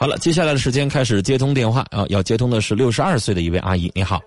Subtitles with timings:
[0.00, 4.18] 好了，接下来的时间开始接通电话啊，要接通的是六十二岁的一位阿姨，你好。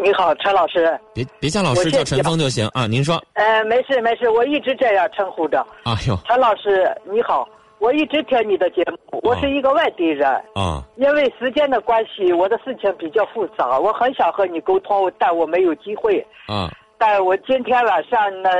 [0.00, 0.96] 你好，陈老师。
[1.12, 2.86] 别别叫老师，叫陈峰就行啊。
[2.86, 3.20] 您说。
[3.32, 5.66] 呃，没事没事，我一直这样称呼着。
[5.82, 7.48] 哎呦，陈老师你好，
[7.80, 10.30] 我一直听你的节目，我是一个外地人。
[10.54, 10.80] 啊。
[10.94, 16.24] 因为时间的关系，我的事情比较复杂，我很想和你沟通，但我没有机会。
[16.46, 16.70] 啊。
[16.98, 18.50] 但我今天晚上呢，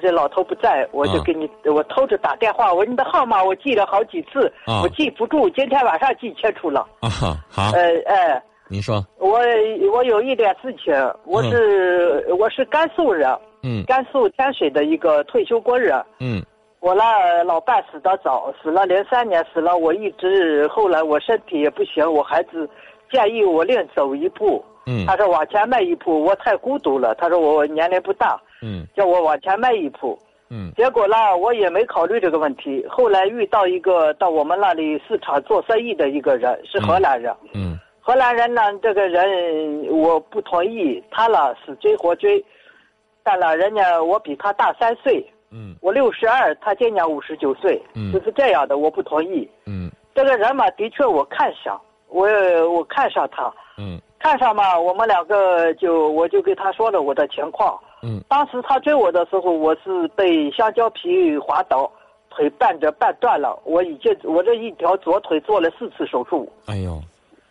[0.00, 4.52] 这老头不在，我就给你，我偷着打电话，我说你的号码我记了好几次，
[4.82, 6.80] 我记不住，今天晚上记清楚了。
[7.00, 7.08] 啊，
[7.50, 7.70] 好。
[7.72, 8.42] 呃，哎。
[8.66, 9.40] 您说，我
[9.92, 10.94] 我有一点事情，
[11.26, 13.30] 我是我是甘肃人，
[13.62, 16.42] 嗯，甘肃天水的一个退休工人，嗯，
[16.80, 22.68] 我那老伴死的早，死了零三年死了，我一直后来我身体也不行，我孩子
[23.12, 30.18] 建议我另走一步，嗯，他说往前迈一步，我太孤独了，他说我年龄不大，嗯，叫我往前迈一步，
[30.50, 37.78] 嗯，结果呢，我也没考虑这个问题，后来遇到一个到我们那里市场做生意的一个人，是荷兰人，嗯。
[38.06, 42.44] 荷兰人呢，这个人我不同意，他呢死追活追，
[43.22, 52.28] 但呢人家我比他大三岁，嗯，我六十二，他今年五十九岁，嗯，就是这样的，我不同意，嗯，这个人嘛，的确我看上，我
[52.70, 61.92] 我看上他，嗯，看上嘛，我们两个就我就跟他说了我的情况，嗯，当时他追我的时候，我是被香蕉皮滑倒，
[62.30, 66.98] 腿半折半断了，我已经我这一条左腿做了四次手术，哎呦。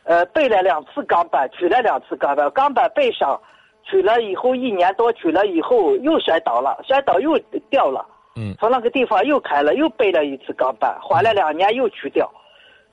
[0.06, 3.40] 呃，背了两次钢板，取了两次钢板，钢板背上，
[3.84, 7.38] 取了以后一年多，取了以后又摔倒了，摔倒又
[7.70, 8.04] 掉了，
[8.36, 12.28] 嗯，从那个地方又开了，又背了一次钢板，缓了两年又取掉，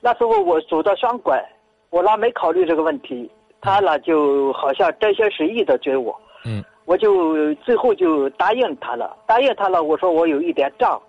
[0.01, 1.43] 那时候我走的双拐，
[1.89, 3.29] 我那没考虑这个问题，
[3.61, 11.01] 他呢就好像真心实意的追我，嗯，我就最后就答应他了，答应他了，我说我有一点账，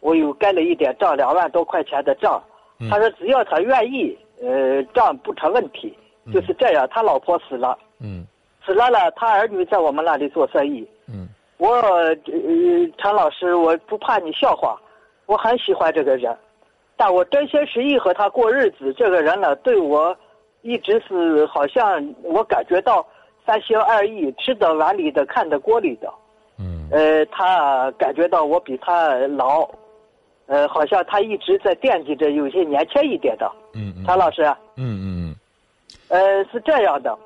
[0.00, 2.42] 我有盖了一点账，两万多块钱的账，
[2.90, 4.16] 他说只要他愿意。
[4.42, 5.96] 呃，账不成问题，
[6.32, 6.86] 就是这样。
[6.90, 8.26] 他老婆死了，嗯，
[8.66, 9.08] 死了了。
[9.12, 11.28] 他儿女在我们那里做生意，嗯。
[11.56, 12.14] 我呃，
[12.98, 14.76] 陈老师，我不怕你笑话，
[15.26, 16.36] 我很喜欢这个人，
[16.96, 18.92] 但我真心实意和他过日子。
[18.94, 20.14] 这个人呢，对我
[20.64, 23.06] 一直是好像我感觉到
[23.46, 26.12] 三心二意，吃的碗里的，看的锅里的，
[26.58, 26.88] 嗯。
[26.90, 29.68] 呃，他感觉到我比他老。
[30.46, 34.42] 呃，好像他一直在惦记着有些年轻一点的，嗯，常老师，
[34.76, 35.34] 嗯嗯嗯，
[36.08, 37.18] 呃，是这样的，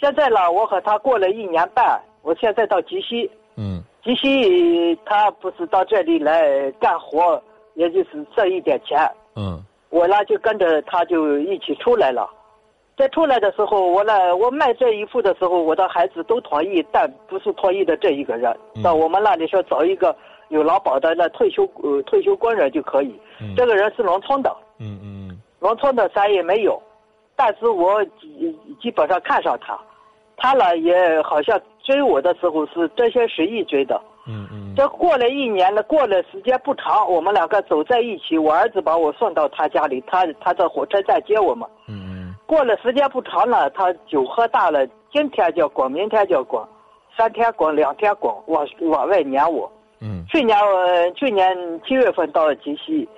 [0.00, 7.40] 现在呢，我和他过了一年半，我现在到吉西，嗯，吉西他不是到这里来干活，
[7.74, 8.98] 也就是挣一点钱，
[9.36, 12.28] 嗯，我呢就跟着他就一起出来了，
[12.96, 20.14] 在出来的时候，我呢我卖这一副的时候，我的孩子都同意，但不是同意的这一个人，到我们那里说找一个。
[20.48, 23.12] 有劳保的那退休呃退休工人就可以，
[23.56, 26.80] 这个人是农村的，嗯嗯，农村的啥也没有，
[27.34, 29.76] 但是我基基本上看上他，
[30.36, 42.05] 他呢也好像追我的时候是真心实意追的，嗯嗯，这过了一年了，过了时间不长，我们两个走在一起，我儿子把我送到他家里，他他在火车站接我们，嗯嗯，
[42.46, 46.62] 过了时间不长了，他酒喝大了，今天叫滚，明天叫滚，
[47.16, 49.70] 三天滚，两天滚，往往外撵我。
[50.00, 53.08] 嗯，去年我去年七月份到了吉西，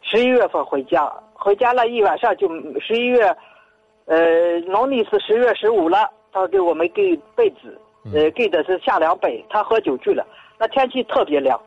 [0.00, 2.48] 十一月份回家，回家了一晚上就
[2.80, 3.36] 十一月，
[4.06, 7.78] 呃，农历是十月十五了，他给我们给被子，
[8.12, 10.26] 呃，给的是夏凉被，他喝酒去了，
[10.58, 11.60] 那天气特别凉，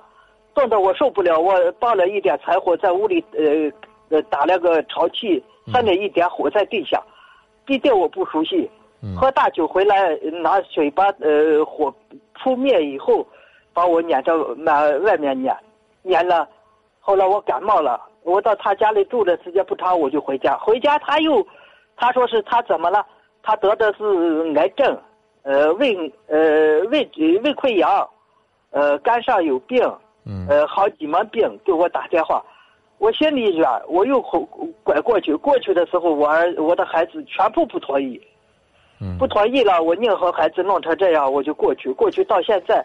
[0.53, 3.72] 冻得我受不了，我抱了一点柴火在屋里，呃，
[4.09, 7.01] 呃，打了个潮气，上面一点火在地下，
[7.66, 8.69] 地点我不熟悉，
[9.16, 11.94] 喝大酒回来拿水把呃火
[12.34, 13.25] 扑灭以后。
[13.73, 15.56] 把我撵到那外面撵，
[16.01, 16.50] 撵了，
[17.00, 20.57] 后来我感冒了，我到他家里住的时间不长，我就回家。
[20.57, 21.45] 回家他又，
[21.95, 23.06] 他说是他怎么了？
[23.44, 25.00] 他得的是癌症，
[25.44, 25.95] 呃胃
[26.25, 27.07] 呃胃
[27.44, 28.09] 胃溃疡，
[28.72, 29.79] 呃肝上有病，
[30.50, 32.44] 呃好几门病给我打电话，
[33.00, 34.19] 我心里软，我又
[34.84, 35.35] 拐过去。
[35.35, 38.19] 过去的时候，我儿我的孩子全部不同意，
[39.19, 41.92] 不同意了，我宁和孩子弄成这样，我就过去。
[41.92, 42.83] 过去到现在。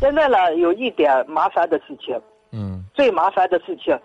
[0.00, 2.18] 现在呢，有一点麻烦的事情。
[2.52, 2.84] 嗯。
[2.94, 3.96] 最麻烦的事情，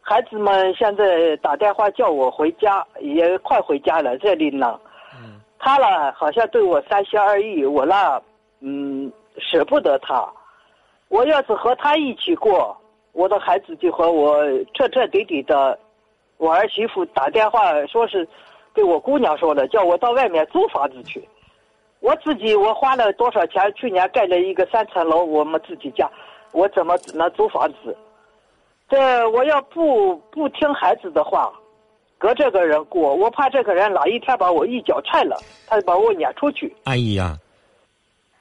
[0.00, 4.80] 孩子们现在打电话叫我回家，也快回家了，这里呢。
[5.14, 5.40] 嗯。
[5.58, 8.22] 他呢，好像对我三心二意，我呢，
[8.60, 10.26] 嗯，舍不得他。
[11.08, 12.76] 我要是和他一起过，
[13.16, 15.76] 我的孩子就和我彻彻底底的。
[16.36, 18.28] 我儿媳妇打电话说是，
[18.74, 21.26] 给我姑娘说的，叫我到外面租房子去。
[22.00, 23.72] 我自己我花了多少钱？
[23.74, 26.10] 去年盖了一个三层楼，我们自己家，
[26.52, 27.96] 我怎么能租房子？
[28.86, 31.50] 这我要不不听孩子的话，
[32.18, 36.70] 跟这个人过，我怕这个人哪一天把我一脚踹了，他就把我撵出去。
[36.84, 37.34] 阿姨呀，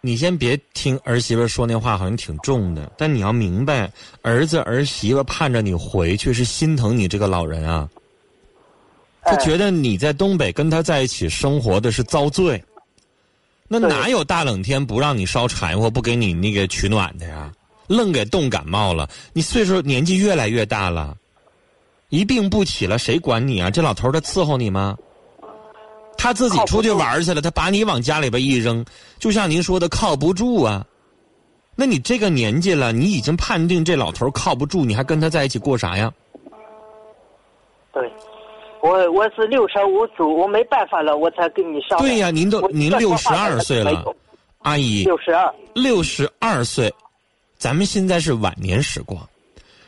[0.05, 3.91] 你先别听儿媳妇说那话，好像挺重的，但你要明白，
[4.21, 7.89] 儿子儿媳妇盼着你回去，是心疼你这个老人啊。
[9.23, 12.63] 他觉得你在东北跟他在一起生活的是遭罪，
[13.67, 17.51] 那哪有大冷天不让你烧柴火、不给你那个取暖的呀？
[17.87, 21.17] 愣给冻感冒了，你岁数年纪越来越大了。
[22.09, 23.71] 一病不起了，谁管你啊？
[23.71, 24.95] 这老头他伺候你吗？
[26.17, 28.83] 他自己出去玩去了，他把你往家里边一扔，
[29.19, 30.85] 就像您说的靠不住啊。
[31.75, 36.11] 那你这个年纪了，你已经判定这老头靠不住，你还跟他在一起过啥呀？
[37.93, 38.11] 对，
[38.81, 42.01] 我我是六神无主，我没办法了，我才跟你商量。
[42.01, 44.03] 对呀，您都您六十二岁了，
[44.59, 45.03] 阿姨。
[45.03, 45.53] 六十二。
[45.73, 46.93] 六十二岁，
[47.57, 49.21] 咱们现在是晚年时光，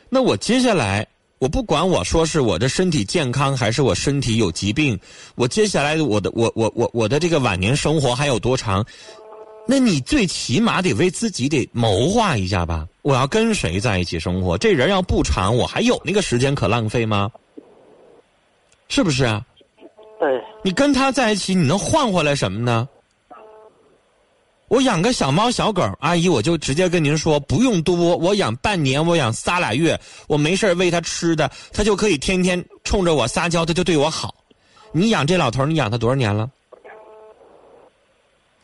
[0.09, 1.07] 那我接下来。
[1.39, 4.99] 我不管我说是我的身体健康还是我身体有疾病，
[5.35, 8.85] 我接下来我的我我我我的这个晚年生活还有多长？
[9.67, 12.87] 那你最起码得为自己得谋划一下吧。
[13.01, 14.57] 我要跟谁在一起生活？
[14.57, 17.29] 这人要不长，我还有那个时间可浪费吗？
[18.87, 19.45] 是不是啊？
[20.19, 20.41] 对。
[20.63, 22.87] 你跟他在一起，你能换回来什么呢？
[24.67, 34.35] 我养个小猫小狗，阿姨，我就直接跟您说，不用多，我养半年，我养仨俩月，我没事喂它吃的，它就可以天天冲着我撒娇，它就对我好。
[34.91, 36.49] 你养这老头，你养他多少年了？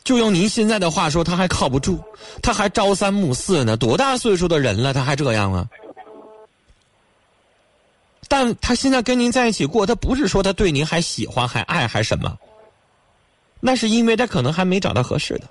[0.02, 1.98] 就用您现在的话说，他还靠不住，
[2.42, 5.66] 他还朝三暮四呢，多大岁数的人了，他还这样啊？
[8.28, 12.36] 但他现在跟您在一起过，他不是说他对您还喜欢、还爱、还什么，
[13.60, 15.48] 那是因为他可能还没找到合适的。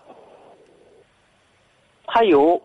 [2.13, 2.61] 他有，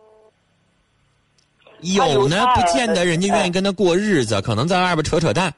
[1.81, 5.55] 有呢，不见得人家愿意跟他过日子，可能在外边扯扯淡，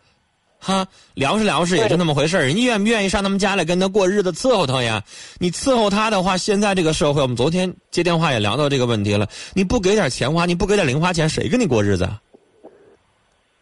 [0.61, 5.03] 哈，聊是聊是也就那么回事人家愿不愿意上他们家来跟他过日子，伺候他呀？
[5.41, 9.29] 你伺候他的话，现在这个社会，我们昨天接电话也聊到这个问题了。
[9.55, 12.09] 你不给点钱花，你不给点零花钱，谁跟你过日子？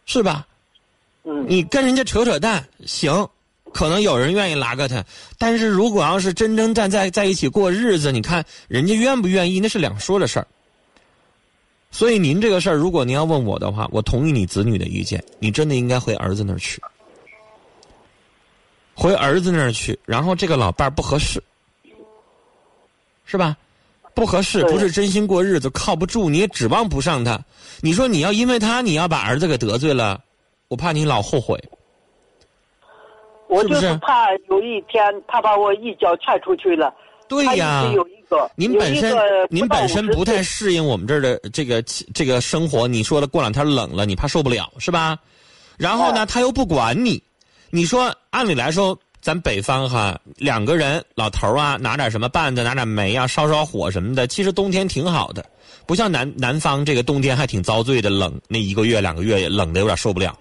[0.05, 0.45] 是吧？
[1.23, 3.27] 嗯，你跟人家扯扯淡行。
[3.73, 5.03] 可能有人愿意拉个他，
[5.37, 10.47] 但是如果要是真正站在在一起过日子，你看人家愿不愿意，那是两说的事儿。
[11.91, 16.81] 所以您这个事儿，如果您要问我的话，我同意你子女的意见，你真的应该回儿子那儿去，
[18.93, 19.97] 回儿子那儿去。
[20.05, 21.41] 然后这个老伴儿不合适，
[23.25, 23.57] 是吧？
[24.13, 27.39] 不合适，不是真心过日子，靠不住，你也指望不上他。
[27.81, 30.21] 你说你要因为他，你要把儿子给得罪了，
[30.67, 31.57] 我怕你老后悔。
[33.49, 36.93] 我就是怕有一天他把我一脚踹出去了。
[37.27, 37.83] 对呀，
[38.55, 39.15] 您本身
[39.49, 41.81] 您本身不太适应我们这儿的这个
[42.13, 42.87] 这个生活。
[42.87, 45.17] 你说了过两天冷了，你怕受不了是吧？
[45.77, 47.21] 然后呢，他又不管你。
[47.69, 55.45] 你说按理来说，咱北方哈，两个人老头啊，拿点什么棒子，拿点煤啊，烧烧火什么的，其实冬天挺好的。
[55.85, 60.35] 不像南南方这个冬天还挺遭罪的，冷那一个月两个月冷的有点受不了。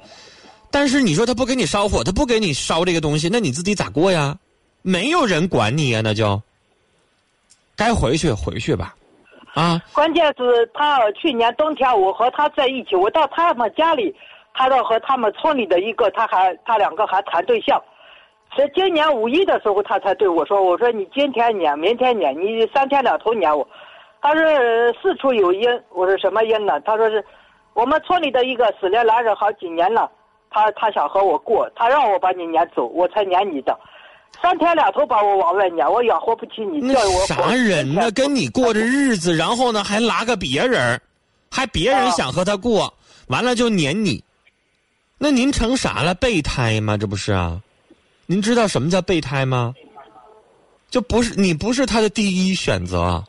[0.71, 4.37] 但是你说他不给你烧火，他不给你烧这个东西，那你自己咋过呀？
[4.83, 6.41] 没有人管你呀，那就
[7.77, 8.95] 该回去回去吧，
[9.55, 9.83] 啊！
[9.93, 14.15] 关键是他去年冬天我和他在一起，我到他们家里，
[14.55, 17.83] 他到和他们村里的一个，他还他两个还谈对象。
[18.57, 23.67] 是今年五一的时候，他才对我说：“我说你今天撵，明天撵，你三天两头撵我。”
[24.23, 24.43] 他说
[25.03, 27.23] ：“事出有因。”我说：“什么因呢？”他说：“是
[27.75, 30.11] 我们村里的一个死了男人好几年了。”
[30.51, 33.79] 他他想和我过，他让我把你撵走，我才撵你的。
[34.41, 38.11] 三天两头把我往外撵，我养活不起你，叫我啥人呢？
[38.13, 41.01] 跟你过着日子，然后呢还拉个别人，
[41.51, 42.93] 还别人想和他过，
[43.29, 44.23] 完了就撵你。
[45.19, 46.15] 那您成啥了？
[46.15, 46.97] 备胎吗？
[46.97, 47.61] 这不是啊？
[48.27, 49.75] 您知道什么叫备胎吗？
[50.91, 53.23] 就不是你不是他的第一选择，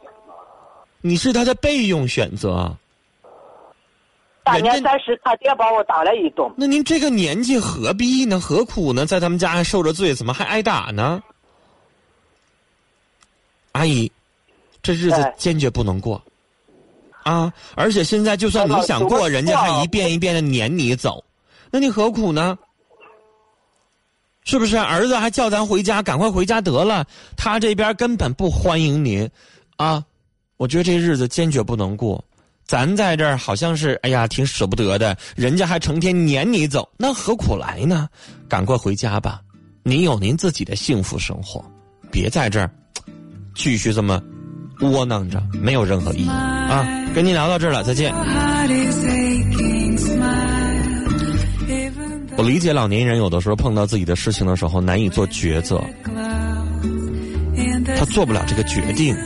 [1.01, 2.73] 你是他的备用选择。
[4.49, 6.51] 大年三十，他爹把我打了一顿。
[6.57, 8.39] 那您这个年纪何必呢？
[8.39, 9.05] 何苦呢？
[9.05, 11.21] 在他们家还受着罪，怎么还挨打呢？
[13.73, 14.11] 阿姨，
[14.81, 16.21] 这日子坚决不能过
[17.23, 17.53] 啊！
[17.75, 21.23] 而且现在就算你想过，人家还一遍一遍的撵你走，
[21.69, 22.57] 那你何苦呢？
[24.45, 24.75] 是不是？
[24.75, 27.05] 儿子还叫咱回家，赶快回家得了。
[27.37, 29.29] 他这边根本不欢迎您
[29.77, 30.03] 啊！
[30.57, 32.21] 我觉得这日子坚决不能过。
[32.69, 35.17] 咱在这儿好像是，哎呀，挺舍不得的。
[35.35, 38.07] 人家还成天撵你走，那何苦来呢？
[38.47, 39.41] 赶快回家吧，
[39.81, 41.65] 您有您自己的幸福生活，
[42.11, 42.69] 别在这儿
[43.55, 44.21] 继续这么
[44.81, 46.85] 窝囊着，没有任何意义啊！
[47.15, 48.13] 跟您聊到这儿了，再见。
[52.37, 55.83] 我理解老年人有的时候碰到自己的事情的时候难以做抉择，
[57.97, 59.17] 他做不了这个决定，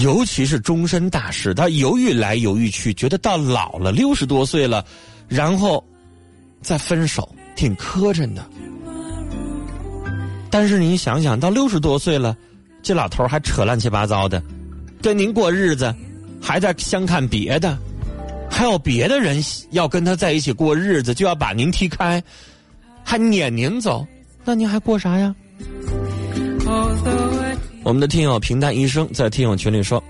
[0.00, 4.84] 尤其是终身大事，他犹豫来犹豫去，觉得到老了六十多岁了，
[5.28, 5.84] 然后
[6.62, 8.44] 再分手，挺磕碜的。
[10.50, 12.36] 但是您想想到六十多岁了，
[12.82, 14.42] 这老头还扯乱七八糟的，
[15.00, 15.94] 跟您过日子，
[16.40, 17.78] 还在相看别的。
[18.50, 19.40] 还有别的人
[19.70, 22.22] 要跟他在一起过日子，就要把您踢开，
[23.04, 24.06] 还撵您走，
[24.44, 25.34] 那您还过啥呀？
[27.82, 30.02] 我们的听友平淡医生在听友群里说：“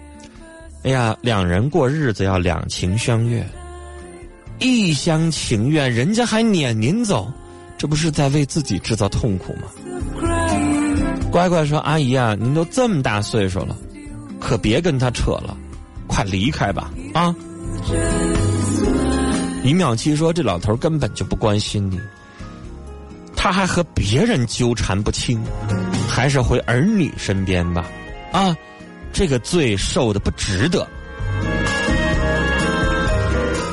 [0.82, 3.46] 哎呀，两人过日子要两情相悦，
[4.58, 7.32] 一厢情愿，人家还撵您走，
[7.78, 9.62] 这不是在为自己制造痛苦吗？”
[11.30, 13.76] 乖乖说：“阿姨啊，您都这么大岁数了，
[14.40, 15.56] 可别跟他扯了，
[16.08, 17.34] 快离开吧啊！”
[19.62, 22.00] 李淼七说：“这老头根本就不关心你，
[23.36, 25.40] 他还和别人纠缠不清，
[26.10, 27.86] 还是回儿女身边吧。
[28.32, 28.56] 啊，
[29.12, 30.86] 这个罪受的不值得。”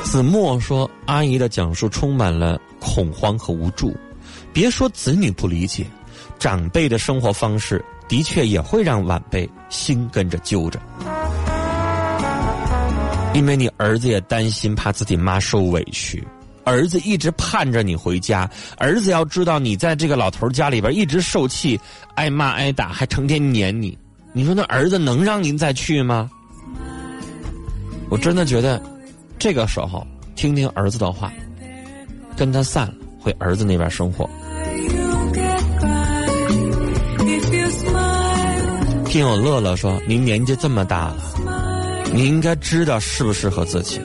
[0.04, 3.94] 子墨说：“阿姨的讲述充满了恐慌和无助，
[4.52, 5.84] 别说子女不理解，
[6.38, 10.80] 长辈的生活方式的确也会让晚辈心跟着揪着。”
[13.34, 16.26] 因为你儿子也担心，怕自己妈受委屈，
[16.68, 18.48] 儿子一直盼着你回家。
[18.76, 21.80] 儿子要知道你在这个老头家里边一直受气，
[22.16, 23.96] 挨骂挨打，还成天撵你。
[24.34, 26.30] 你说那儿子能让您再去吗？
[28.10, 28.80] 我真的觉得，
[29.38, 30.06] 这个时候
[30.36, 31.32] 听听儿子的话，
[32.36, 34.28] 跟他散了，回儿子那边生活。
[39.06, 41.16] 听我乐乐说，您年纪这么大了。
[42.12, 44.00] 你应该知道适不适合自己，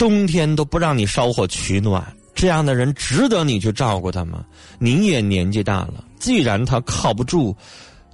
[0.00, 2.02] 冬天都不让你烧火取暖，
[2.34, 4.42] 这样的人值得你去照顾他吗？
[4.78, 7.54] 你也年纪大了，既然他靠不住，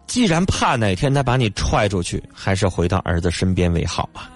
[0.08, 4.28] 既然怕哪天他把你踹出去，还是回到儿子身边为好啊。